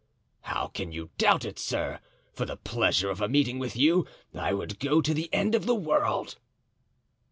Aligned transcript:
"How 0.41 0.65
can 0.65 0.91
you 0.91 1.11
doubt 1.19 1.45
it, 1.45 1.59
sir? 1.59 1.99
For 2.33 2.43
the 2.47 2.57
pleasure 2.57 3.11
of 3.11 3.21
a 3.21 3.29
meeting 3.29 3.59
with 3.59 3.75
you 3.75 4.07
I 4.33 4.51
would 4.51 4.79
go 4.79 4.99
to 4.99 5.13
the 5.13 5.31
end 5.31 5.53
of 5.53 5.67
the 5.67 5.75
world." 5.75 6.37